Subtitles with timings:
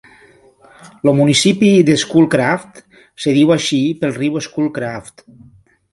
[1.01, 5.27] El municipi de Schoolcraft es diu així pel riu Schoolcraft.